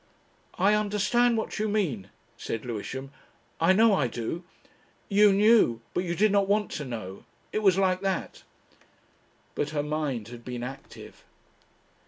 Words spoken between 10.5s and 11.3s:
active.